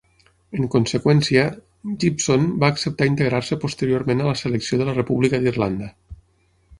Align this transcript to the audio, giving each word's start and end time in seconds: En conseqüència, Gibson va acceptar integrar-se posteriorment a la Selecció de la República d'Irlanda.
En 0.59 0.67
conseqüència, 0.75 1.41
Gibson 2.03 2.47
va 2.63 2.69
acceptar 2.75 3.09
integrar-se 3.11 3.57
posteriorment 3.65 4.23
a 4.25 4.31
la 4.31 4.35
Selecció 4.41 4.81
de 4.81 4.89
la 4.89 4.97
República 4.97 5.41
d'Irlanda. 5.45 5.91